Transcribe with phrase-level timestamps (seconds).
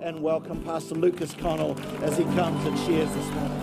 [0.00, 3.58] and welcome Pastor Lucas Connell as he comes and shares this morning.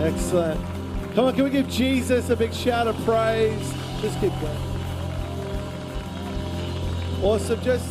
[0.00, 0.60] Excellent.
[1.14, 3.72] Come on, can we give Jesus a big shout of praise?
[4.00, 4.58] Just keep going.
[7.22, 7.62] Awesome.
[7.62, 7.86] Just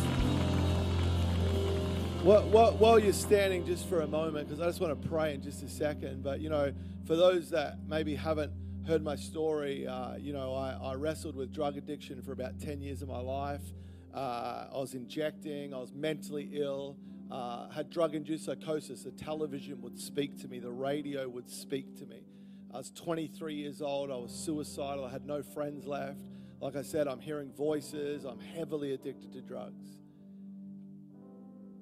[2.22, 5.62] while you're standing, just for a moment, because I just want to pray in just
[5.62, 6.22] a second.
[6.22, 6.72] But, you know,
[7.06, 8.52] for those that maybe haven't
[8.86, 12.80] heard my story, uh, you know, I, I, wrestled with drug addiction for about 10
[12.80, 13.62] years of my life.
[14.16, 16.96] Uh, I was injecting, I was mentally ill,
[17.30, 19.02] uh, had drug induced psychosis.
[19.02, 22.22] The television would speak to me, the radio would speak to me.
[22.72, 26.18] I was 23 years old, I was suicidal, I had no friends left.
[26.60, 29.86] Like I said, I'm hearing voices, I'm heavily addicted to drugs.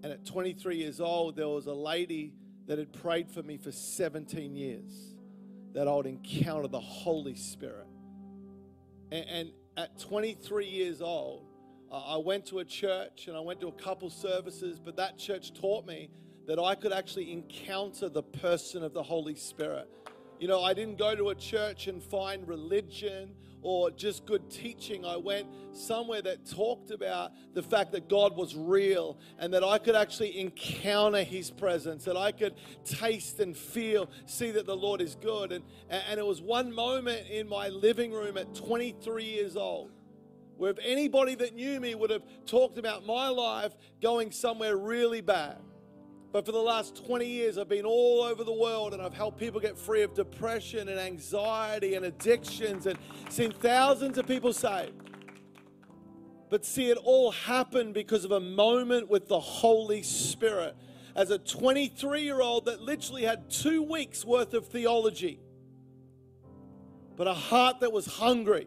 [0.03, 2.35] And at 23 years old, there was a lady
[2.67, 4.91] that had prayed for me for 17 years
[5.73, 7.87] that I would encounter the Holy Spirit.
[9.13, 11.47] And, and at 23 years old,
[11.95, 15.17] Uh, I went to a church and I went to a couple services, but that
[15.17, 16.11] church taught me
[16.49, 19.89] that I could actually encounter the person of the Holy Spirit.
[20.41, 25.05] You know, I didn't go to a church and find religion or just good teaching.
[25.05, 29.79] I went somewhere that talked about the fact that God was real and that I
[29.79, 35.01] could actually encounter His presence, that I could taste and feel, see that the Lord
[35.01, 35.53] is good.
[35.53, 39.93] And, and it was one moment in my living room at 23 years old
[40.57, 45.21] where if anybody that knew me would have talked about my life going somewhere really
[45.21, 45.59] bad.
[46.33, 49.39] But for the last 20 years, I've been all over the world and I've helped
[49.39, 54.93] people get free of depression and anxiety and addictions and seen thousands of people saved.
[56.51, 60.77] But see, it all happened because of a moment with the Holy Spirit.
[61.15, 65.39] As a 23 year old that literally had two weeks worth of theology,
[67.17, 68.67] but a heart that was hungry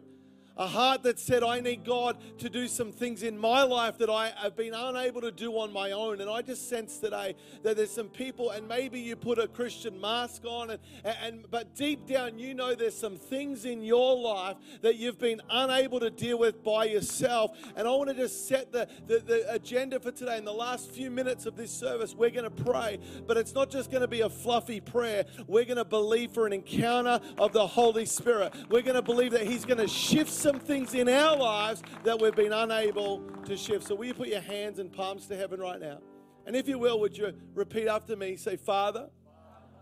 [0.58, 4.10] a heart that said, I need God to do some things in my life that
[4.10, 6.20] I have been unable to do on my own.
[6.20, 10.00] And I just sense today that there's some people, and maybe you put a Christian
[10.00, 10.80] mask on, and,
[11.22, 15.40] and but deep down you know there's some things in your life that you've been
[15.48, 17.56] unable to deal with by yourself.
[17.76, 20.38] And I want to just set the, the, the agenda for today.
[20.38, 23.70] In the last few minutes of this service, we're going to pray, but it's not
[23.70, 25.24] just going to be a fluffy prayer.
[25.46, 28.54] We're going to believe for an encounter of the Holy Spirit.
[28.68, 32.18] We're going to believe that He's going to shift some things in our lives that
[32.18, 33.86] we've been unable to shift.
[33.86, 35.98] So, will you put your hands and palms to heaven right now?
[36.46, 38.34] And if you will, would you repeat after me?
[38.36, 39.10] Say, Father,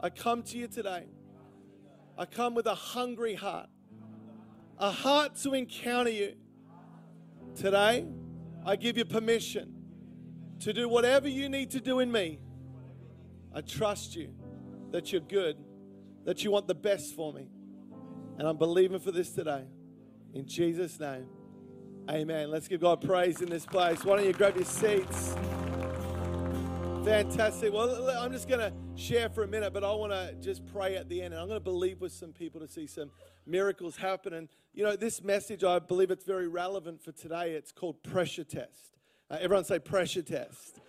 [0.00, 1.04] I come to you today.
[2.18, 3.68] I come with a hungry heart,
[4.76, 6.34] a heart to encounter you.
[7.54, 8.04] Today,
[8.64, 9.72] I give you permission
[10.60, 12.40] to do whatever you need to do in me.
[13.54, 14.34] I trust you
[14.90, 15.58] that you're good,
[16.24, 17.50] that you want the best for me.
[18.36, 19.66] And I'm believing for this today.
[20.34, 21.26] In Jesus' name,
[22.10, 22.50] amen.
[22.50, 24.04] Let's give God praise in this place.
[24.04, 25.34] Why don't you grab your seats?
[27.04, 27.72] Fantastic.
[27.72, 30.96] Well, I'm just going to share for a minute, but I want to just pray
[30.96, 31.32] at the end.
[31.32, 33.10] And I'm going to believe with some people to see some
[33.46, 34.34] miracles happen.
[34.34, 37.52] And, you know, this message, I believe it's very relevant for today.
[37.52, 38.98] It's called pressure test.
[39.30, 40.80] Uh, everyone say pressure test.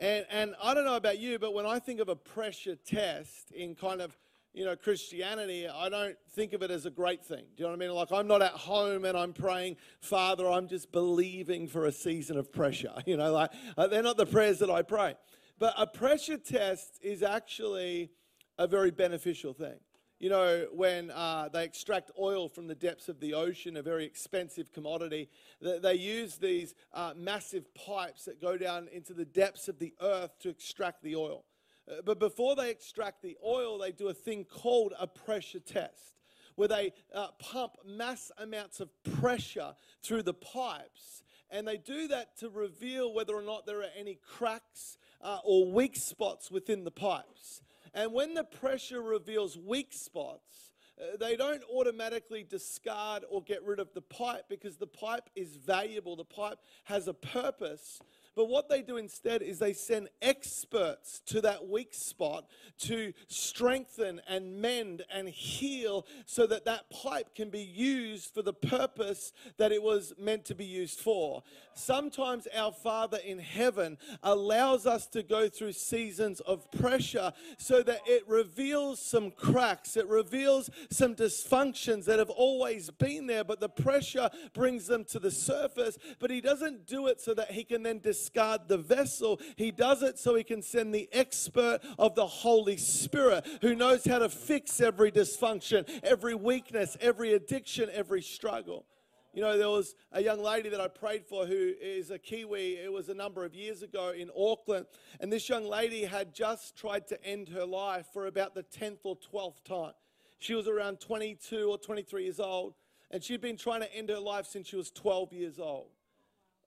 [0.00, 3.52] And, and I don't know about you, but when I think of a pressure test
[3.52, 4.18] in kind of
[4.54, 7.44] you know, Christianity, I don't think of it as a great thing.
[7.56, 7.94] Do you know what I mean?
[7.94, 12.36] Like, I'm not at home and I'm praying, Father, I'm just believing for a season
[12.38, 12.92] of pressure.
[13.06, 15.14] You know, like, uh, they're not the prayers that I pray.
[15.58, 18.10] But a pressure test is actually
[18.56, 19.78] a very beneficial thing.
[20.18, 24.04] You know, when uh, they extract oil from the depths of the ocean, a very
[24.04, 25.28] expensive commodity,
[25.60, 29.92] they, they use these uh, massive pipes that go down into the depths of the
[30.00, 31.44] earth to extract the oil.
[31.88, 36.14] Uh, but before they extract the oil, they do a thing called a pressure test,
[36.54, 38.90] where they uh, pump mass amounts of
[39.20, 41.22] pressure through the pipes.
[41.50, 45.70] And they do that to reveal whether or not there are any cracks uh, or
[45.70, 47.62] weak spots within the pipes.
[47.92, 53.80] And when the pressure reveals weak spots, uh, they don't automatically discard or get rid
[53.80, 56.16] of the pipe because the pipe is valuable.
[56.16, 58.00] The pipe has a purpose.
[58.36, 62.46] But what they do instead is they send experts to that weak spot
[62.80, 68.52] to strengthen and mend and heal so that that pipe can be used for the
[68.52, 71.44] purpose that it was meant to be used for.
[71.74, 78.00] Sometimes our Father in heaven allows us to go through seasons of pressure so that
[78.06, 83.68] it reveals some cracks, it reveals some dysfunctions that have always been there, but the
[83.68, 85.98] pressure brings them to the surface.
[86.18, 89.40] But He doesn't do it so that He can then discover discard the vessel.
[89.56, 94.04] He does it so he can send the expert of the Holy Spirit who knows
[94.04, 98.86] how to fix every dysfunction, every weakness, every addiction, every struggle.
[99.34, 102.76] You know, there was a young lady that I prayed for who is a Kiwi.
[102.76, 104.86] It was a number of years ago in Auckland.
[105.20, 108.98] And this young lady had just tried to end her life for about the 10th
[109.02, 109.92] or 12th time.
[110.38, 112.74] She was around 22 or 23 years old.
[113.10, 115.88] And she'd been trying to end her life since she was 12 years old.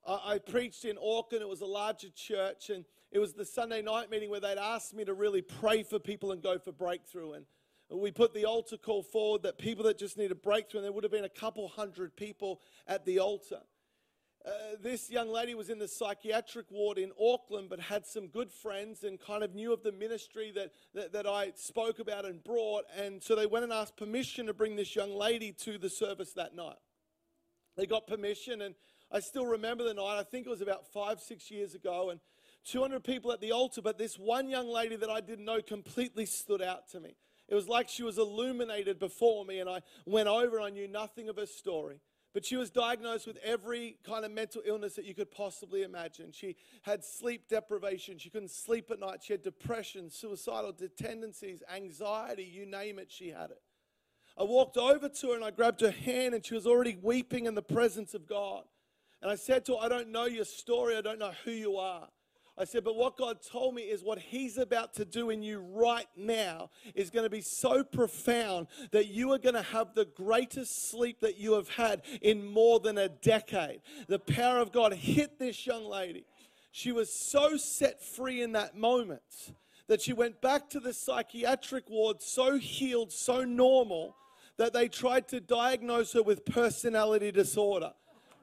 [0.07, 1.42] I, I preached in Auckland.
[1.42, 2.69] It was a larger church.
[2.69, 6.00] And it was the Sunday night meeting where they'd asked me to really pray for
[6.00, 7.33] people and go for breakthrough.
[7.33, 7.45] And
[7.89, 10.92] we put the altar call forward that people that just need a breakthrough, and there
[10.92, 13.62] would have been a couple hundred people at the altar.
[14.45, 14.51] Uh,
[14.81, 19.04] this young lady was in the psychiatric ward in Auckland, but had some good friends
[19.04, 22.86] and kind of knew of the ministry that, that, that I spoke about and brought.
[22.95, 26.33] And so they went and asked permission to bring this young lady to the service
[26.33, 26.77] that night.
[27.77, 28.75] They got permission, and
[29.12, 30.19] I still remember the night.
[30.19, 32.19] I think it was about five, six years ago, and
[32.65, 36.25] 200 people at the altar, but this one young lady that I didn't know completely
[36.25, 37.15] stood out to me.
[37.48, 40.88] It was like she was illuminated before me, and I went over and I knew
[40.88, 42.01] nothing of her story.
[42.33, 46.31] But she was diagnosed with every kind of mental illness that you could possibly imagine.
[46.33, 48.19] She had sleep deprivation.
[48.19, 49.24] She couldn't sleep at night.
[49.24, 53.62] She had depression, suicidal tendencies, anxiety, you name it, she had it.
[54.38, 57.45] I walked over to her and I grabbed her hand, and she was already weeping
[57.45, 58.65] in the presence of God.
[59.22, 60.96] And I said to her, I don't know your story.
[60.96, 62.08] I don't know who you are.
[62.60, 65.60] I said, but what God told me is what He's about to do in you
[65.60, 70.06] right now is going to be so profound that you are going to have the
[70.06, 73.81] greatest sleep that you have had in more than a decade.
[74.08, 76.25] The power of God hit this young lady.
[76.72, 79.22] She was so set free in that moment
[79.88, 84.16] that she went back to the psychiatric ward so healed, so normal,
[84.58, 87.94] that they tried to diagnose her with personality disorder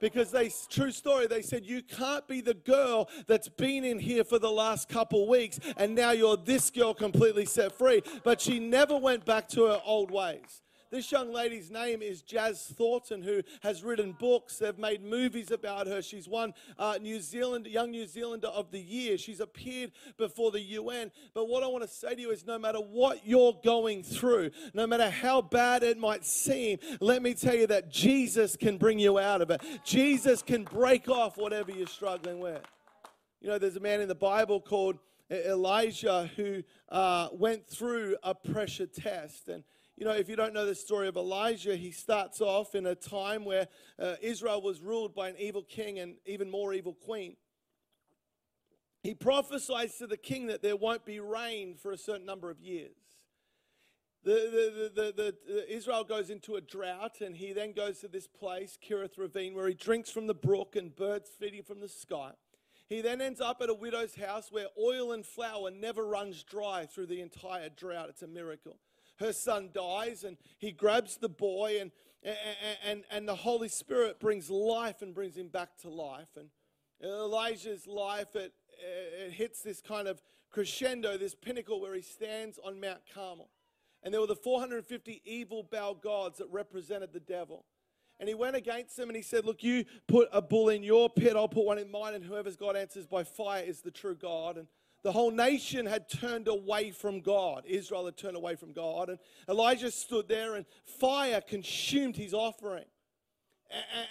[0.05, 4.23] because they true story they said you can't be the girl that's been in here
[4.23, 8.03] for the last couple weeks and now you're this girl completely set free.
[8.23, 10.61] But she never went back to her old ways
[10.95, 14.59] this young lady's name is Jazz Thornton, who has written books.
[14.59, 16.01] They've made movies about her.
[16.01, 19.17] She's won uh, New Zealand Young New Zealander of the Year.
[19.17, 21.11] She's appeared before the UN.
[21.33, 24.51] But what I want to say to you is no matter what you're going through,
[24.73, 28.97] no matter how bad it might seem, let me tell you that Jesus can bring
[28.97, 29.61] you out of it.
[29.83, 32.61] Jesus can break off whatever you're struggling with.
[33.41, 34.97] You know, there's a man in the Bible called
[35.29, 39.49] Elijah who uh, went through a pressure test.
[39.49, 39.63] And
[39.97, 42.95] you know, if you don't know the story of Elijah, he starts off in a
[42.95, 47.37] time where uh, Israel was ruled by an evil king and even more evil queen.
[49.03, 52.59] He prophesies to the king that there won't be rain for a certain number of
[52.59, 52.97] years.
[54.23, 58.27] The, the, the, the, Israel goes into a drought, and he then goes to this
[58.27, 62.31] place, Kerith Ravine, where he drinks from the brook and birds feeding from the sky.
[62.89, 66.87] He then ends up at a widow's house where oil and flour never runs dry
[66.87, 68.09] through the entire drought.
[68.09, 68.77] It's a miracle
[69.19, 71.91] her son dies, and he grabs the boy, and,
[72.85, 76.29] and, and the Holy Spirit brings life and brings him back to life.
[76.35, 76.49] And
[77.01, 80.21] Elijah's life, it, it hits this kind of
[80.51, 83.49] crescendo, this pinnacle where he stands on Mount Carmel.
[84.03, 87.65] And there were the 450 evil Baal gods that represented the devil.
[88.19, 91.09] And he went against them and he said, Look, you put a bull in your
[91.09, 94.15] pit, I'll put one in mine, and whoever's God answers by fire is the true
[94.15, 94.57] God.
[94.57, 94.67] And
[95.05, 97.63] the whole nation had turned away from God.
[97.67, 99.09] Israel had turned away from God.
[99.09, 102.85] And Elijah stood there, and fire consumed his offering.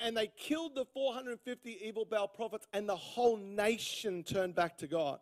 [0.05, 4.87] And they killed the 450 evil Baal prophets, and the whole nation turned back to
[4.87, 5.19] God.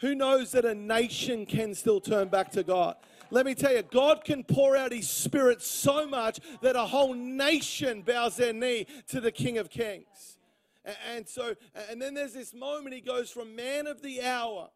[0.00, 2.96] Who knows that a nation can still turn back to God?
[3.30, 7.14] Let me tell you, God can pour out His Spirit so much that a whole
[7.14, 10.36] nation bows their knee to the King of Kings.
[11.14, 11.54] And so,
[11.88, 14.68] and then there's this moment, He goes from man of the hour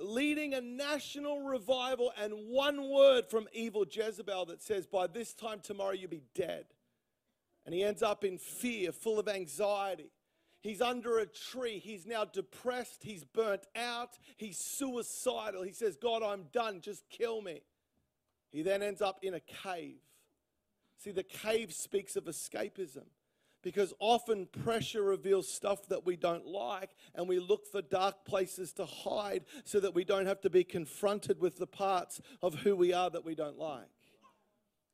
[0.00, 5.60] leading a national revival, and one word from evil Jezebel that says, By this time
[5.60, 6.66] tomorrow you'll be dead.
[7.64, 10.10] And he ends up in fear, full of anxiety.
[10.60, 11.78] He's under a tree.
[11.78, 13.02] He's now depressed.
[13.02, 14.18] He's burnt out.
[14.36, 15.62] He's suicidal.
[15.62, 16.80] He says, God, I'm done.
[16.80, 17.60] Just kill me.
[18.50, 20.00] He then ends up in a cave.
[20.96, 23.04] See, the cave speaks of escapism
[23.62, 28.72] because often pressure reveals stuff that we don't like, and we look for dark places
[28.74, 32.76] to hide so that we don't have to be confronted with the parts of who
[32.76, 33.88] we are that we don't like.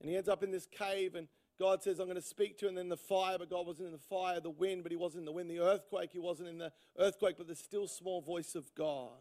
[0.01, 1.29] And he ends up in this cave, and
[1.59, 2.71] God says, I'm going to speak to him.
[2.71, 5.21] And then the fire, but God wasn't in the fire, the wind, but he wasn't
[5.21, 8.55] in the wind, the earthquake, he wasn't in the earthquake, but the still small voice
[8.55, 9.13] of God.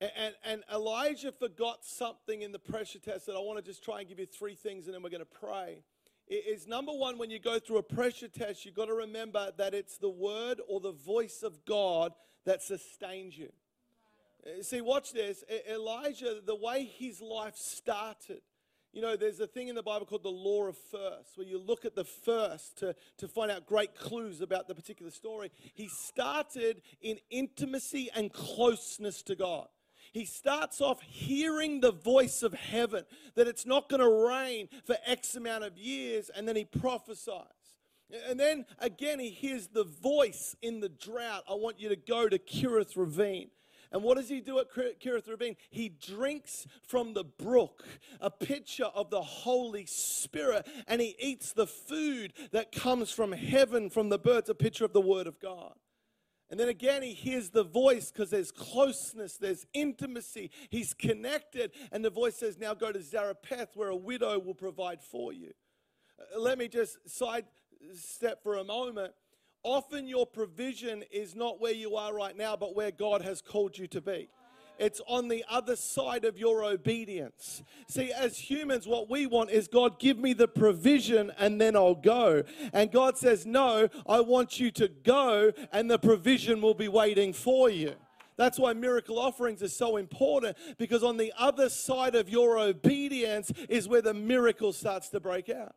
[0.00, 3.84] And, and, and Elijah forgot something in the pressure test that I want to just
[3.84, 5.84] try and give you three things, and then we're going to pray
[6.34, 9.74] is number one, when you go through a pressure test, you've got to remember that
[9.74, 12.12] it's the word or the voice of God
[12.44, 13.50] that sustains you.
[14.44, 15.44] Uh, see, watch this.
[15.70, 18.40] Elijah, the way his life started,
[18.92, 21.58] You know, there's a thing in the Bible called the law of first, where you
[21.58, 25.50] look at the first to, to find out great clues about the particular story.
[25.72, 29.68] He started in intimacy and closeness to God.
[30.12, 33.04] He starts off hearing the voice of heaven,
[33.34, 37.46] that it's not going to rain for X amount of years, and then he prophesies.
[38.28, 42.28] And then again, he hears the voice in the drought I want you to go
[42.28, 43.48] to Kerith Ravine.
[43.90, 45.56] And what does he do at Kerith Ravine?
[45.70, 47.84] He drinks from the brook,
[48.20, 53.90] a picture of the Holy Spirit, and he eats the food that comes from heaven
[53.90, 55.74] from the birds, a picture of the Word of God.
[56.52, 60.50] And then again, he hears the voice because there's closeness, there's intimacy.
[60.70, 61.72] He's connected.
[61.90, 65.52] And the voice says, Now go to Zarephath, where a widow will provide for you.
[66.20, 69.14] Uh, let me just sidestep for a moment
[69.62, 73.78] often your provision is not where you are right now, but where God has called
[73.78, 74.28] you to be.
[74.82, 77.62] It's on the other side of your obedience.
[77.86, 81.94] See, as humans, what we want is God, give me the provision and then I'll
[81.94, 82.42] go.
[82.72, 87.32] And God says, No, I want you to go and the provision will be waiting
[87.32, 87.94] for you.
[88.36, 93.52] That's why miracle offerings are so important because on the other side of your obedience
[93.68, 95.76] is where the miracle starts to break out.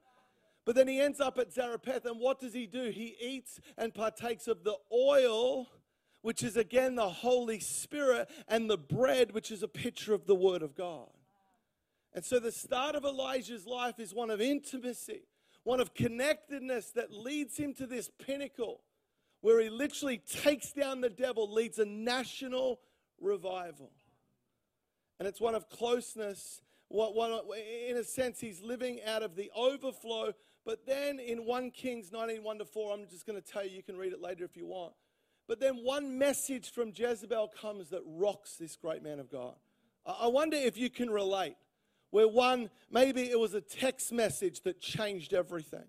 [0.66, 2.90] But then he ends up at Zarephath, and what does he do?
[2.90, 5.68] He eats and partakes of the oil,
[6.26, 10.34] which is again the Holy Spirit, and the bread, which is a picture of the
[10.34, 11.12] Word of God.
[12.14, 15.28] And so the start of Elijah's life is one of intimacy,
[15.64, 18.82] one of connectedness that leads him to this pinnacle
[19.42, 22.80] where he literally takes down the devil, leads a national
[23.22, 23.92] revival.
[25.20, 26.60] And it's one of closeness.
[26.92, 30.34] In a sense, he's living out of the overflow
[30.66, 33.70] but then in 1 Kings 19 1 to 4, I'm just going to tell you,
[33.70, 34.94] you can read it later if you want.
[35.48, 39.56] But then one message from Jezebel comes that rocks this great man of God.
[40.06, 41.56] I wonder if you can relate.
[42.12, 45.86] Where one, maybe it was a text message that changed everything.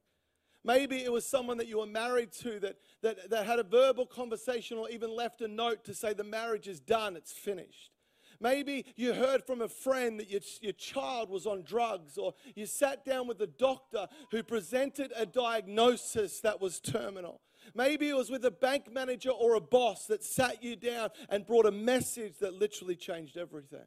[0.65, 4.05] Maybe it was someone that you were married to that, that, that had a verbal
[4.05, 7.93] conversation or even left a note to say the marriage is done, it's finished.
[8.41, 12.67] Maybe you heard from a friend that your, your child was on drugs, or you
[12.67, 17.41] sat down with a doctor who presented a diagnosis that was terminal.
[17.75, 21.47] Maybe it was with a bank manager or a boss that sat you down and
[21.47, 23.87] brought a message that literally changed everything.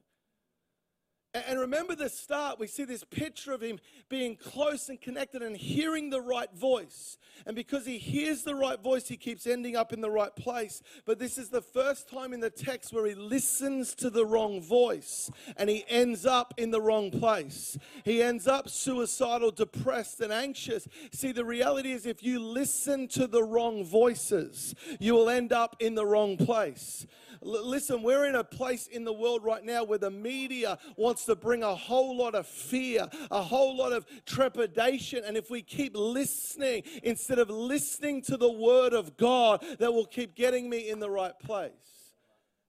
[1.33, 5.55] And remember the start, we see this picture of him being close and connected and
[5.55, 7.19] hearing the right voice.
[7.45, 10.81] And because he hears the right voice, he keeps ending up in the right place.
[11.05, 14.59] But this is the first time in the text where he listens to the wrong
[14.59, 17.77] voice and he ends up in the wrong place.
[18.03, 20.87] He ends up suicidal, depressed, and anxious.
[21.11, 25.75] See, the reality is if you listen to the wrong voices, you will end up
[25.79, 27.05] in the wrong place.
[27.43, 31.25] L- listen, we're in a place in the world right now where the media wants
[31.25, 35.23] to bring a whole lot of fear, a whole lot of trepidation.
[35.25, 40.05] And if we keep listening instead of listening to the word of God, that will
[40.05, 41.71] keep getting me in the right place.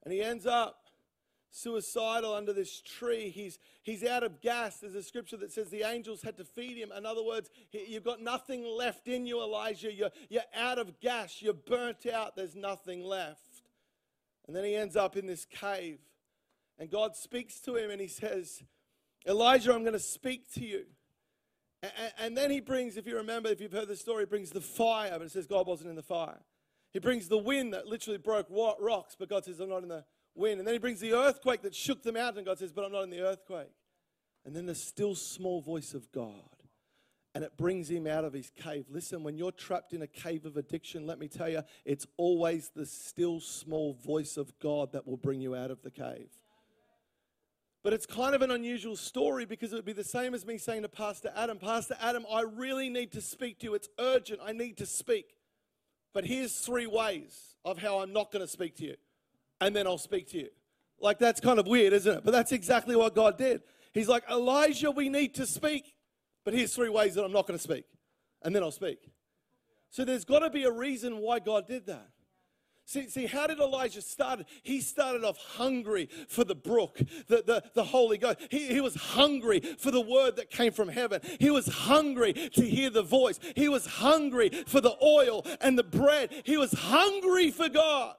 [0.04, 0.80] And he ends up
[1.50, 3.28] suicidal under this tree.
[3.28, 4.78] He's, he's out of gas.
[4.78, 6.92] There's a scripture that says the angels had to feed him.
[6.96, 9.92] In other words, you've got nothing left in you, Elijah.
[9.92, 11.42] You're, you're out of gas.
[11.42, 12.36] You're burnt out.
[12.36, 13.40] There's nothing left.
[14.50, 16.00] And then he ends up in this cave.
[16.76, 18.64] And God speaks to him and he says,
[19.24, 20.86] Elijah, I'm going to speak to you.
[22.18, 24.60] And then he brings, if you remember, if you've heard the story, he brings the
[24.60, 26.40] fire, but it says God wasn't in the fire.
[26.92, 30.04] He brings the wind that literally broke rocks, but God says, I'm not in the
[30.34, 30.58] wind.
[30.58, 32.42] And then he brings the earthquake that shook the mountain.
[32.42, 33.70] God says, but I'm not in the earthquake.
[34.44, 36.56] And then the still small voice of God
[37.34, 38.86] and it brings him out of his cave.
[38.90, 42.70] Listen, when you're trapped in a cave of addiction, let me tell you, it's always
[42.74, 46.30] the still small voice of God that will bring you out of the cave.
[47.82, 50.58] But it's kind of an unusual story because it would be the same as me
[50.58, 53.74] saying to Pastor Adam, Pastor Adam, I really need to speak to you.
[53.74, 54.40] It's urgent.
[54.44, 55.36] I need to speak.
[56.12, 58.96] But here's three ways of how I'm not going to speak to you.
[59.60, 60.48] And then I'll speak to you.
[61.00, 62.24] Like, that's kind of weird, isn't it?
[62.24, 63.62] But that's exactly what God did.
[63.92, 65.94] He's like, Elijah, we need to speak.
[66.44, 67.84] But here's three ways that I'm not going to speak,
[68.42, 69.10] and then I'll speak.
[69.90, 72.08] So there's got to be a reason why God did that.
[72.90, 74.44] See, see, how did Elijah start?
[74.64, 78.38] He started off hungry for the brook, the, the, the Holy Ghost.
[78.50, 81.20] He, he was hungry for the word that came from heaven.
[81.38, 83.38] He was hungry to hear the voice.
[83.54, 86.32] He was hungry for the oil and the bread.
[86.44, 88.16] He was hungry for God.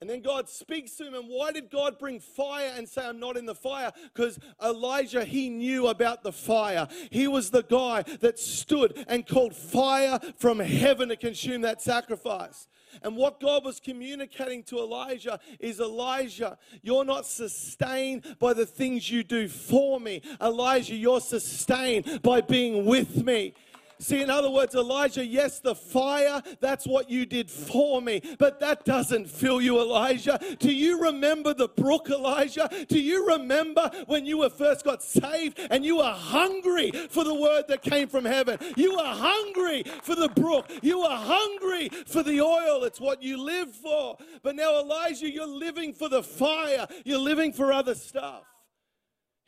[0.00, 1.14] And then God speaks to him.
[1.14, 3.92] And why did God bring fire and say, I'm not in the fire?
[4.14, 6.88] Because Elijah, he knew about the fire.
[7.10, 12.66] He was the guy that stood and called fire from heaven to consume that sacrifice.
[13.02, 19.10] And what God was communicating to Elijah is Elijah, you're not sustained by the things
[19.10, 20.22] you do for me.
[20.40, 23.54] Elijah, you're sustained by being with me.
[24.00, 28.58] See, in other words, Elijah, yes, the fire, that's what you did for me, but
[28.60, 30.40] that doesn't fill you, Elijah.
[30.58, 32.68] Do you remember the brook, Elijah?
[32.88, 37.34] Do you remember when you were first got saved and you were hungry for the
[37.34, 38.58] word that came from heaven?
[38.76, 40.70] You were hungry for the brook.
[40.82, 42.84] You were hungry for the oil.
[42.84, 44.16] It's what you live for.
[44.42, 48.44] But now, Elijah, you're living for the fire, you're living for other stuff.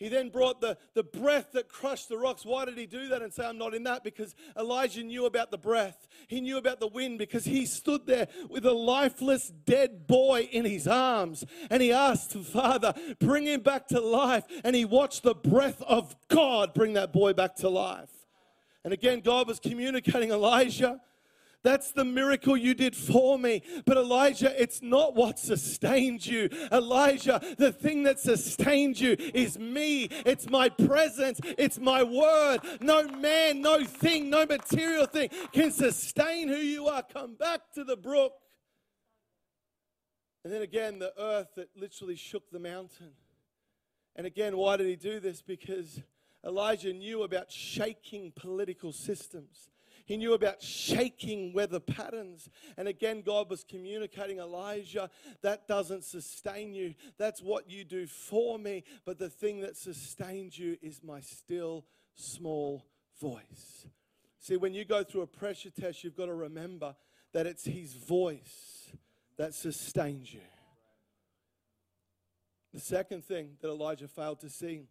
[0.02, 2.44] He then brought the, the breath that crushed the rocks.
[2.44, 4.02] Why did he do that and say, I'm not in that?
[4.02, 6.09] Because Elijah knew about the breath.
[6.26, 10.64] He knew about the wind because he stood there with a lifeless, dead boy in
[10.64, 11.44] his arms.
[11.71, 14.42] And he asked, the Father, bring him back to life.
[14.64, 18.11] And he watched the breath of God bring that boy back to life.
[18.82, 21.00] And again, God was communicating, Elijah,
[21.62, 23.62] that's the miracle you did for me.
[23.85, 26.49] But Elijah, it's not what sustained you.
[26.73, 30.09] Elijah, the thing that sustained you is me.
[30.26, 31.40] It's my presence.
[31.59, 32.59] It's my word.
[32.81, 37.02] No man, no thing, no material thing can sustain who you are.
[37.02, 38.33] Come back to the brook.
[40.45, 43.12] And then again, the earth that literally shook the mountain.
[44.16, 45.40] And again, why did he do this?
[45.40, 46.02] Because
[46.45, 49.71] Elijah knew about shaking political systems.
[50.04, 52.49] He knew about shaking weather patterns.
[52.76, 55.11] And again, God was communicating, Elijah,
[55.42, 56.94] that doesn't sustain you.
[57.18, 58.85] That's what you do for me.
[59.04, 62.87] But the thing that sustains you is my still small
[63.21, 63.87] voice.
[64.40, 66.97] See, when you go through a pressure test, you've got to remember
[67.32, 68.90] that it's His voice
[69.38, 70.40] that sustains you.
[72.75, 74.82] The second thing that Elijah failed to see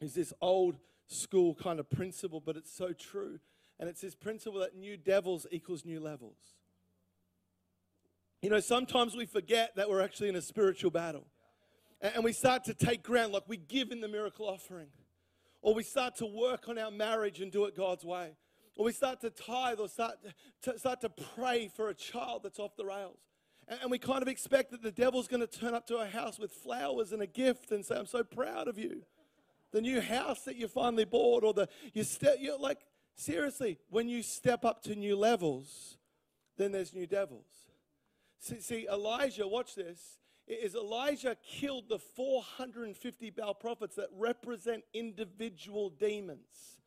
[0.00, 3.38] is this old school kind of principle, but it's so true.
[3.80, 6.36] And it's this principle that new devils equals new levels.
[8.42, 11.26] You know, sometimes we forget that we're actually in a spiritual battle.
[12.02, 14.88] And we start to take ground, like we give in the miracle offering.
[15.62, 18.36] Or we start to work on our marriage and do it God's way.
[18.76, 20.16] Or we start to tithe or start
[20.62, 23.18] to, start to pray for a child that's off the rails.
[23.66, 26.38] And we kind of expect that the devil's going to turn up to our house
[26.38, 29.02] with flowers and a gift and say, I'm so proud of you.
[29.72, 32.04] The new house that you finally bought, or the you
[32.40, 32.78] you're like,
[33.20, 35.98] Seriously, when you step up to new levels,
[36.56, 37.44] then there's new devils.
[38.38, 40.16] See, see Elijah, watch this.
[40.46, 46.78] Is Elijah killed the 450 Baal prophets that represent individual demons.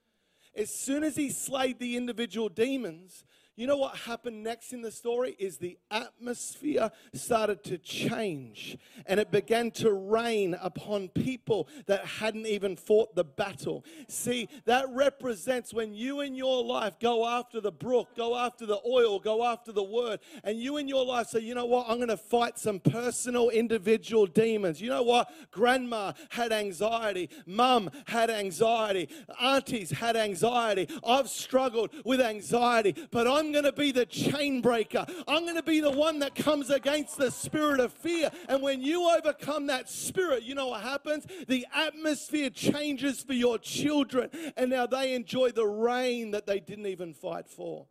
[0.56, 4.92] As soon as he slayed the individual demons, you know what happened next in the
[4.92, 12.04] story is the atmosphere started to change and it began to rain upon people that
[12.06, 13.86] hadn't even fought the battle.
[14.08, 18.80] See, that represents when you in your life go after the brook, go after the
[18.88, 21.98] oil, go after the word, and you in your life say, you know what, I'm
[21.98, 24.82] going to fight some personal individual demons.
[24.82, 25.32] You know what?
[25.52, 30.88] Grandma had anxiety, mum had anxiety, aunties had anxiety.
[31.06, 35.06] I've struggled with anxiety, but I'm I'm going to be the chain breaker.
[35.28, 38.32] I'm going to be the one that comes against the spirit of fear.
[38.48, 41.28] And when you overcome that spirit, you know what happens?
[41.50, 44.30] The atmosphere changes for your children.
[44.56, 47.88] And now they enjoy the rain that they didn't even fight for.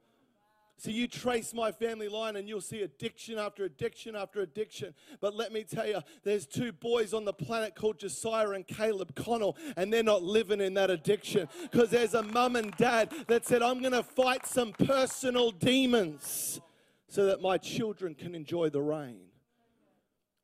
[0.82, 4.94] So you trace my family line and you'll see addiction after addiction after addiction.
[5.20, 9.14] But let me tell you, there's two boys on the planet called Josiah and Caleb
[9.14, 13.46] Connell, and they're not living in that addiction because there's a mum and dad that
[13.46, 16.60] said, I'm going to fight some personal demons
[17.06, 19.20] so that my children can enjoy the rain.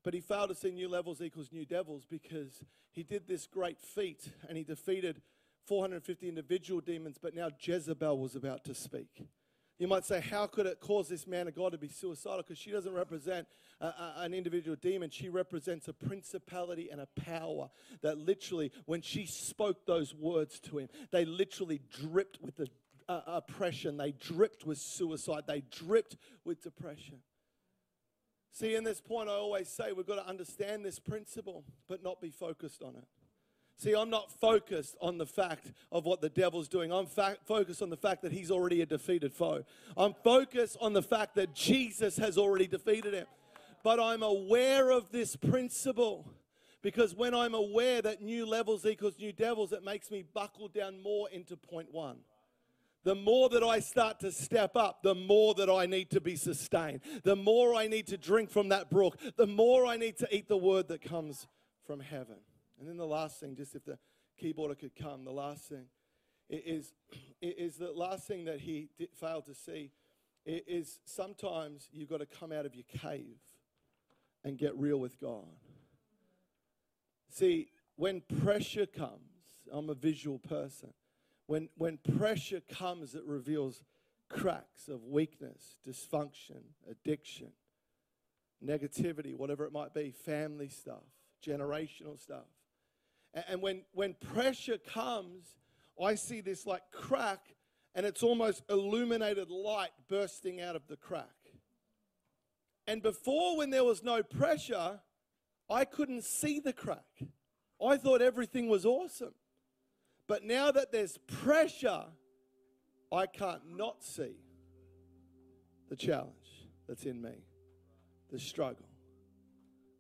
[0.05, 3.81] But he failed to see new levels equals new devils because he did this great
[3.81, 5.21] feat and he defeated
[5.67, 9.27] 450 individual demons, but now Jezebel was about to speak.
[9.79, 12.39] You might say, how could it cause this man of God to be suicidal?
[12.39, 13.47] Because she doesn't represent
[13.81, 15.09] a, a, an individual demon.
[15.11, 17.71] She represents a principality and a power
[18.03, 22.67] that literally, when she spoke those words to him, they literally dripped with the
[23.09, 23.97] uh, oppression.
[23.97, 25.45] They dripped with suicide.
[25.47, 27.19] They dripped with depression.
[28.51, 32.21] See, in this point, I always say we've got to understand this principle, but not
[32.21, 33.05] be focused on it.
[33.79, 36.93] See, I'm not focused on the fact of what the devil's doing.
[36.93, 39.65] I'm fa- focused on the fact that he's already a defeated foe.
[39.97, 43.27] I'm focused on the fact that Jesus has already defeated him.
[43.85, 46.27] But I'm aware of this principle
[46.83, 51.01] because when I'm aware that new levels equals new devils, it makes me buckle down
[51.01, 52.19] more into point one.
[53.05, 56.37] the more that I start to step up, the more that I need to be
[56.37, 57.01] sustained.
[57.23, 60.49] The more I need to drink from that brook, the more I need to eat
[60.49, 61.47] the word that comes
[61.87, 62.37] from heaven.
[62.79, 63.99] And then the last thing, just if the
[64.43, 65.87] keyboarder could come, the last thing
[66.49, 66.93] is,
[67.43, 69.91] is the last thing that he did, failed to see
[70.45, 73.37] is sometimes you've got to come out of your cave
[74.45, 75.45] and get real with God.
[77.29, 79.21] See, when pressure comes,
[79.71, 80.95] I'm a visual person.
[81.47, 83.83] When, when pressure comes, it reveals
[84.29, 87.49] cracks of weakness, dysfunction, addiction,
[88.65, 91.05] negativity, whatever it might be, family stuff,
[91.45, 92.47] generational stuff.
[93.49, 95.47] And, when, when pressure comes,
[96.03, 97.55] I see this like crack,
[97.95, 101.27] and it's almost illuminated light bursting out of the crack.
[102.87, 105.01] And before, when there was no pressure,
[105.69, 107.23] I couldn't see the crack.
[107.85, 109.35] I thought everything was awesome.
[110.27, 112.05] But now that there's pressure,
[113.13, 114.37] I can't not see
[115.89, 117.45] the challenge that's in me,
[118.31, 118.89] the struggle.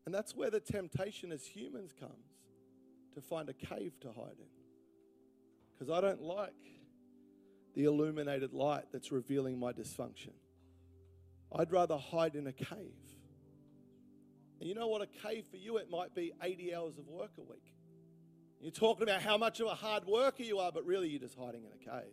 [0.07, 2.28] And that's where the temptation as humans comes
[3.14, 4.47] to find a cave to hide in.
[5.73, 6.53] Because I don't like
[7.75, 10.33] the illuminated light that's revealing my dysfunction.
[11.57, 12.94] I'd rather hide in a cave.
[14.61, 15.03] And you know what?
[15.03, 17.75] A cave for you, it might be 80 hours of work a week.
[18.61, 21.38] You're talking about how much of a hard worker you are, but really you're just
[21.38, 22.11] hiding in a cave.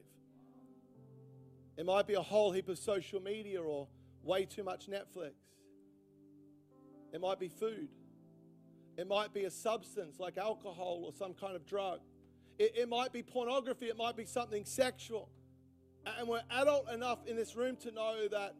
[1.77, 3.87] It might be a whole heap of social media or
[4.23, 5.33] way too much Netflix.
[7.11, 7.89] It might be food.
[8.97, 11.99] It might be a substance like alcohol or some kind of drug.
[12.57, 13.87] It, it might be pornography.
[13.87, 15.29] It might be something sexual.
[16.19, 18.55] And we're adult enough in this room to know that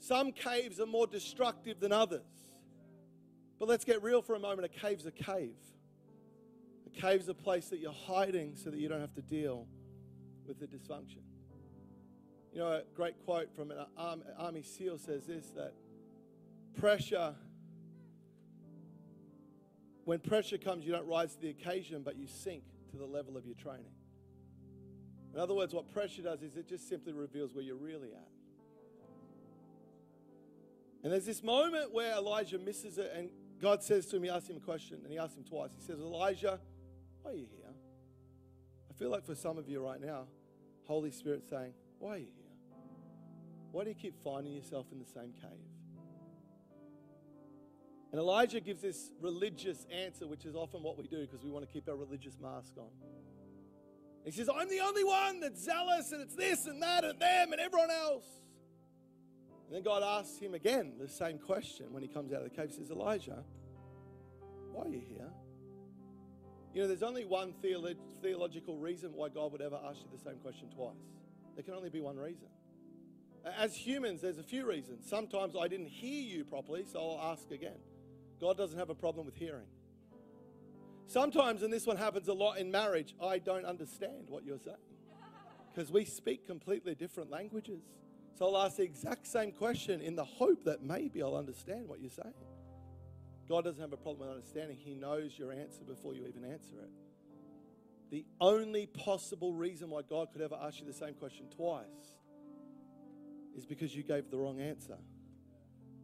[0.00, 2.22] some caves are more destructive than others.
[3.58, 4.64] But let's get real for a moment.
[4.64, 5.54] A cave's a cave.
[6.86, 9.68] A cave's a place that you're hiding so that you don't have to deal
[10.46, 11.22] with the dysfunction.
[12.52, 15.74] You know, a great quote from an Army SEAL says this that
[16.78, 17.34] pressure,
[20.04, 23.36] when pressure comes, you don't rise to the occasion, but you sink to the level
[23.36, 23.92] of your training.
[25.34, 28.28] In other words, what pressure does is it just simply reveals where you're really at.
[31.02, 34.48] And there's this moment where Elijah misses it, and God says to him, He asks
[34.48, 35.70] him a question, and he asks him twice.
[35.76, 36.60] He says, Elijah,
[37.22, 37.70] why are you here?
[38.90, 40.26] I feel like for some of you right now,
[40.84, 42.42] Holy Spirit saying, Why are you here?
[43.72, 45.71] Why do you keep finding yourself in the same cave?
[48.12, 51.66] And Elijah gives this religious answer, which is often what we do because we want
[51.66, 52.90] to keep our religious mask on.
[54.24, 57.52] He says, I'm the only one that's zealous, and it's this and that and them
[57.52, 58.26] and everyone else.
[59.66, 62.54] And then God asks him again the same question when he comes out of the
[62.54, 62.68] cave.
[62.68, 63.42] He says, Elijah,
[64.72, 65.30] why are you here?
[66.74, 70.22] You know, there's only one theolo- theological reason why God would ever ask you the
[70.22, 70.94] same question twice.
[71.54, 72.48] There can only be one reason.
[73.58, 75.08] As humans, there's a few reasons.
[75.08, 77.78] Sometimes I didn't hear you properly, so I'll ask again.
[78.42, 79.68] God doesn't have a problem with hearing.
[81.06, 84.76] Sometimes, and this one happens a lot in marriage, I don't understand what you're saying
[85.72, 87.82] because we speak completely different languages.
[88.36, 92.00] So I'll ask the exact same question in the hope that maybe I'll understand what
[92.00, 92.34] you're saying.
[93.48, 96.74] God doesn't have a problem with understanding, He knows your answer before you even answer
[96.82, 96.90] it.
[98.10, 101.86] The only possible reason why God could ever ask you the same question twice
[103.56, 104.96] is because you gave the wrong answer.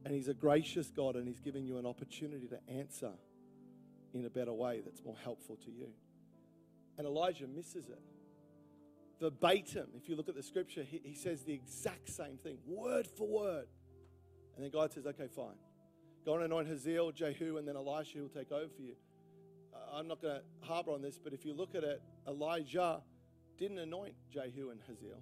[0.08, 3.10] And He's a gracious God and He's giving you an opportunity to answer
[4.14, 5.88] in a better way that's more helpful to you.
[6.96, 8.00] And Elijah misses it.
[9.20, 13.06] Verbatim, if you look at the scripture, he, he says the exact same thing, word
[13.06, 13.66] for word.
[14.56, 15.56] And then God says, okay, fine.
[16.24, 18.94] Go and anoint Hazael, Jehu, and then Elisha will take over for you.
[19.74, 23.02] Uh, I'm not going to harbor on this, but if you look at it, Elijah
[23.58, 25.20] didn't anoint Jehu and Hazael.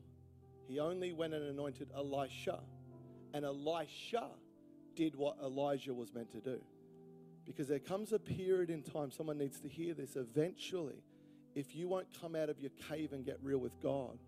[0.69, 2.61] He only went and anointed Elisha.
[3.35, 4.29] And Elisha
[4.97, 6.59] did what Elijah was meant to do.
[7.45, 10.17] Because there comes a period in time, someone needs to hear this.
[10.17, 11.05] Eventually,
[11.55, 14.19] if you won't come out of your cave and get real with God,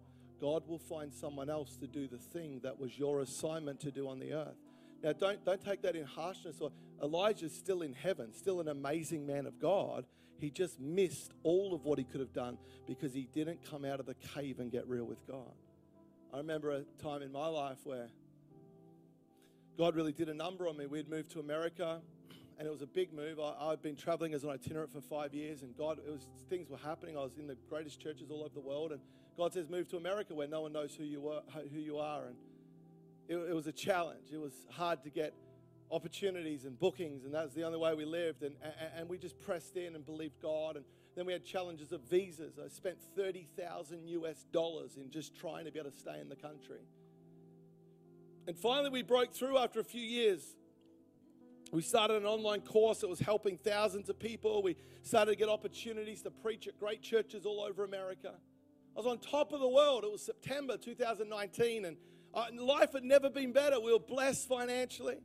[0.40, 4.08] God will find someone else to do the thing that was your assignment to do
[4.08, 4.56] on the earth.
[5.02, 6.56] Now, don't, don't take that in harshness.
[6.60, 6.70] Or
[7.02, 10.04] Elijah's still in heaven, still an amazing man of God.
[10.38, 13.98] He just missed all of what he could have done because he didn't come out
[13.98, 15.52] of the cave and get real with God.
[16.32, 18.08] I remember a time in my life where
[19.78, 20.86] God really did a number on me.
[20.86, 22.00] We'd moved to America,
[22.58, 23.38] and it was a big move.
[23.38, 26.68] I, had been traveling as an itinerant for five years, and God, it was things
[26.68, 27.16] were happening.
[27.16, 29.00] I was in the greatest churches all over the world, and
[29.36, 32.24] God says, "Move to America, where no one knows who you are." Who you are,
[32.24, 32.34] and
[33.28, 34.32] it, it was a challenge.
[34.32, 35.32] It was hard to get
[35.92, 38.42] opportunities and bookings, and that was the only way we lived.
[38.42, 40.74] And, and, and we just pressed in and believed God.
[40.74, 42.58] And Then we had challenges of visas.
[42.58, 46.36] I spent 30,000 US dollars in just trying to be able to stay in the
[46.36, 46.80] country.
[48.48, 50.56] And finally, we broke through after a few years.
[51.70, 54.62] We started an online course that was helping thousands of people.
[54.62, 58.32] We started to get opportunities to preach at great churches all over America.
[58.96, 60.02] I was on top of the world.
[60.02, 61.98] It was September 2019, and
[62.32, 63.78] uh, life had never been better.
[63.80, 65.18] We were blessed financially.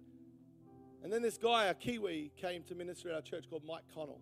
[1.01, 4.19] And then this guy, a Kiwi, came to minister at our church called Mike Connell.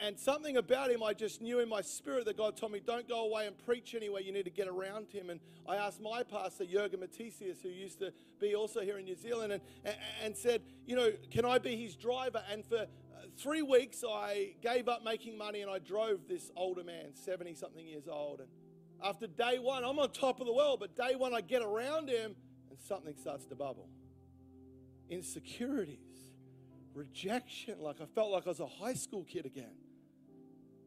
[0.00, 3.08] And something about him, I just knew in my spirit that God told me, don't
[3.08, 4.20] go away and preach anywhere.
[4.20, 5.28] You need to get around him.
[5.28, 9.16] And I asked my pastor, Jurgen Matthesius, who used to be also here in New
[9.16, 9.62] Zealand, and,
[10.22, 12.42] and said, you know, can I be his driver?
[12.50, 12.86] And for uh,
[13.36, 17.84] three weeks, I gave up making money and I drove this older man, 70 something
[17.84, 18.38] years old.
[18.38, 18.48] And
[19.02, 22.08] after day one, I'm on top of the world, but day one, I get around
[22.08, 22.36] him
[22.70, 23.88] and something starts to bubble.
[25.10, 26.11] Insecurities
[26.94, 27.80] rejection.
[27.80, 29.74] Like I felt like I was a high school kid again.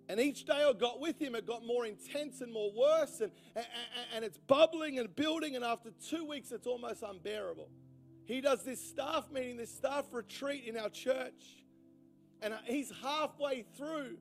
[0.07, 3.31] And each day I got with him, it got more intense and more worse, and,
[3.55, 3.65] and,
[4.13, 5.55] and it's bubbling and building.
[5.55, 7.69] And after two weeks, it's almost unbearable.
[8.25, 11.63] He does this staff meeting, this staff retreat in our church,
[12.41, 14.17] and he's halfway through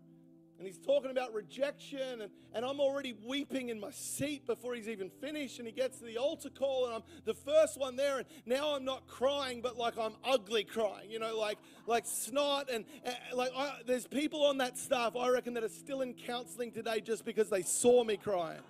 [0.59, 4.89] and he's talking about rejection, and, and I'm already weeping in my seat before he's
[4.89, 5.59] even finished.
[5.59, 8.19] And he gets to the altar call, and I'm the first one there.
[8.19, 12.71] And now I'm not crying, but like I'm ugly crying, you know, like like snot.
[12.71, 16.15] And, and like I, there's people on that staff, I reckon, that are still in
[16.15, 18.61] counseling today just because they saw me crying.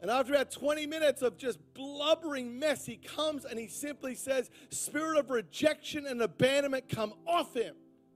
[0.00, 4.48] And after about 20 minutes of just blubbering mess, he comes and he simply says,
[4.70, 7.74] Spirit of rejection and abandonment come off him.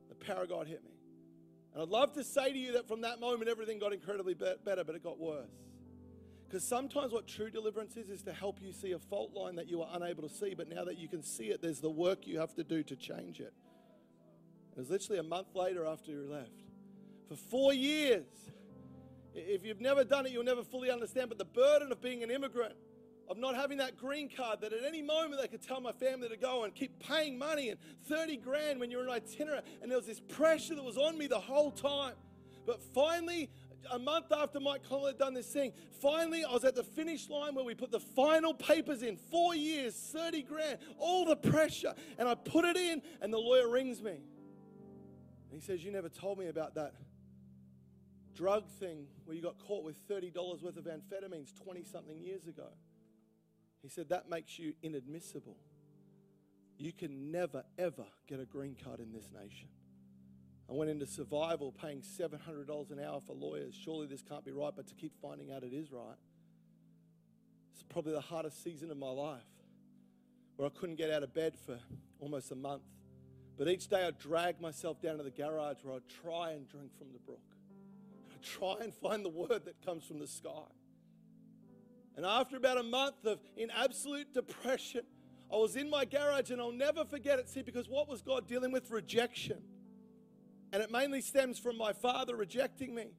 [0.09, 0.92] The power of God hit me.
[1.73, 4.85] And I'd love to say to you that from that moment, everything got incredibly better,
[4.85, 5.51] but it got worse.
[6.47, 9.69] Because sometimes what true deliverance is, is to help you see a fault line that
[9.69, 12.27] you were unable to see, but now that you can see it, there's the work
[12.27, 13.55] you have to do to change it.
[14.73, 16.51] It was literally a month later after you left.
[17.29, 18.27] For four years,
[19.35, 22.31] if you've never done it, you'll never fully understand, but the burden of being an
[22.31, 22.75] immigrant
[23.33, 26.29] of not having that green card that at any moment they could tell my family
[26.29, 29.65] to go and keep paying money and 30 grand when you're an itinerant.
[29.81, 32.13] And there was this pressure that was on me the whole time.
[32.67, 33.49] But finally,
[33.91, 37.31] a month after Mike Connell had done this thing, finally I was at the finish
[37.31, 39.17] line where we put the final papers in.
[39.17, 41.95] Four years, 30 grand, all the pressure.
[42.19, 44.11] And I put it in, and the lawyer rings me.
[44.11, 46.93] And he says, You never told me about that
[48.35, 52.69] drug thing where you got caught with $30 worth of amphetamines 20 something years ago.
[53.83, 55.57] He said, That makes you inadmissible.
[56.79, 59.69] You can never, ever get a green card in this nation.
[60.71, 63.75] I went into survival paying $700 an hour for lawyers.
[63.75, 66.17] Surely this can't be right, but to keep finding out it is right.
[67.73, 69.43] It's probably the hardest season of my life
[70.57, 71.79] where I couldn't get out of bed for
[72.21, 72.83] almost a month.
[73.59, 76.97] But each day I'd drag myself down to the garage where I'd try and drink
[76.97, 77.41] from the brook.
[78.33, 80.71] I'd try and find the word that comes from the sky.
[82.17, 85.03] And after about a month of in absolute depression,
[85.53, 87.49] I was in my garage and I'll never forget it.
[87.49, 88.91] See, because what was God dealing with?
[88.91, 89.59] Rejection.
[90.73, 93.13] And it mainly stems from my father rejecting me.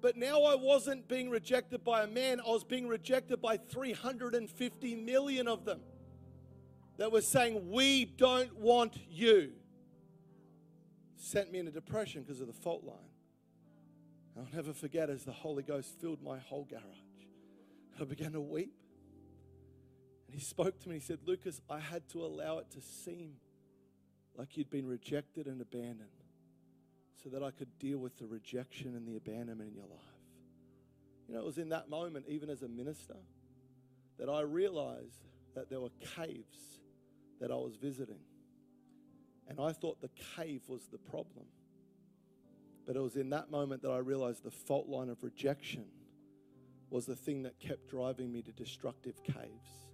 [0.00, 4.94] But now I wasn't being rejected by a man, I was being rejected by 350
[4.96, 5.80] million of them
[6.98, 9.52] that were saying, We don't want you.
[11.16, 12.96] Sent me into depression because of the fault line.
[14.36, 17.05] I'll never forget as the Holy Ghost filled my whole garage.
[18.00, 18.72] I began to weep.
[20.26, 20.96] And he spoke to me.
[20.96, 23.34] He said, Lucas, I had to allow it to seem
[24.36, 26.10] like you'd been rejected and abandoned
[27.22, 30.00] so that I could deal with the rejection and the abandonment in your life.
[31.28, 33.16] You know, it was in that moment, even as a minister,
[34.18, 36.80] that I realized that there were caves
[37.40, 38.20] that I was visiting.
[39.48, 41.46] And I thought the cave was the problem.
[42.86, 45.86] But it was in that moment that I realized the fault line of rejection
[46.90, 49.86] was the thing that kept driving me to destructive caves.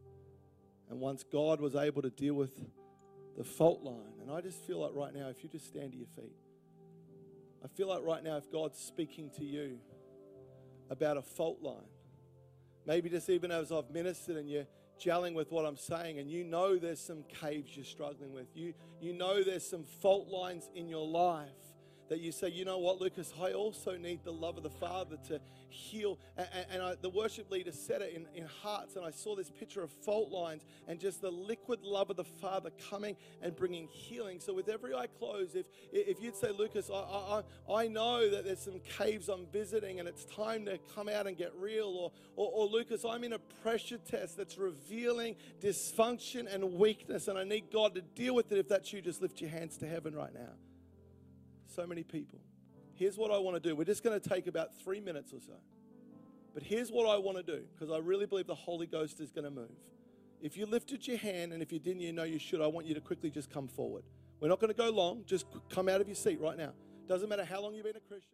[0.91, 2.53] And once God was able to deal with
[3.37, 5.99] the fault line, and I just feel like right now, if you just stand to
[5.99, 6.37] your feet,
[7.65, 9.79] I feel like right now, if God's speaking to you
[10.91, 11.89] about a fault line,
[12.87, 14.67] maybe just even as I've ministered and you're
[15.03, 18.75] gelling with what I'm saying, and you know there's some caves you're struggling with, you,
[19.01, 21.49] you know there's some fault lines in your life
[22.13, 25.17] that you say, you know what, Lucas, I also need the love of the Father
[25.29, 26.19] to heal.
[26.37, 29.51] And, and I, the worship leader said it in, in hearts, and I saw this
[29.51, 33.89] picture of fault lines and just the liquid love of the Father coming and bringing
[33.89, 34.41] healing.
[34.41, 37.43] So, with every eye closed, if, if you'd say, Lucas, I, I,
[37.75, 41.35] I know that there's some caves I'm visiting and it's time to come out and
[41.35, 46.75] get real, or, or, or Lucas, I'm in a pressure test that's revealing dysfunction and
[46.75, 48.59] weakness, and I need God to deal with it.
[48.59, 50.51] If that's you, just lift your hands to heaven right now.
[51.75, 52.39] So many people.
[52.95, 53.75] here's what I want to do.
[53.75, 55.55] We're just going to take about three minutes or so.
[56.53, 59.33] But here's what I want to do because I really believe the Holy Ghost is
[59.33, 59.71] going to move.
[60.43, 62.87] If you lifted your hand and if you didn't, you know you should, I want
[62.87, 64.03] you to quickly just come forward.
[64.41, 65.25] We're not going to go long.
[65.27, 66.73] Just come out of your seat right now.
[67.09, 68.29] Doesn't matter how long you've been a Christian.